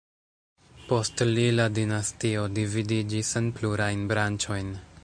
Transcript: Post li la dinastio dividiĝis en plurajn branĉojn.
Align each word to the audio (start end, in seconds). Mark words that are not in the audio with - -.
Post 0.91 1.23
li 1.31 1.43
la 1.59 1.67
dinastio 1.75 2.47
dividiĝis 2.57 3.33
en 3.43 3.53
plurajn 3.61 4.07
branĉojn. 4.15 4.79